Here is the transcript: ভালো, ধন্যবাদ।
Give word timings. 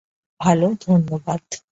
ভালো, 0.39 0.67
ধন্যবাদ। 0.87 1.41